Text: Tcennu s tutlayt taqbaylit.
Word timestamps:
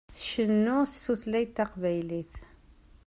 Tcennu 0.15 0.79
s 0.91 0.93
tutlayt 1.03 1.53
taqbaylit. 1.57 2.33